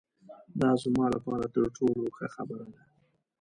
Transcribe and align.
دا 0.61 0.71
زما 0.83 1.05
له 1.13 1.19
پاره 1.25 1.47
تر 1.55 1.63
ټولو 1.77 2.03
ښه 2.15 2.27
خبره 2.35 2.65
ده. 2.73 2.81